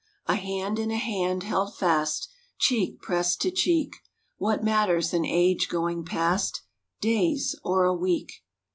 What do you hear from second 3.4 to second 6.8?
to cheek, What matters an age going past,